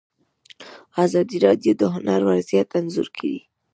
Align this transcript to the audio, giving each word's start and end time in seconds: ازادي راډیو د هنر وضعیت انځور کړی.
ازادي 1.05 1.37
راډیو 1.45 1.73
د 1.77 1.81
هنر 1.93 2.21
وضعیت 2.29 2.69
انځور 2.77 3.07
کړی. 3.15 3.37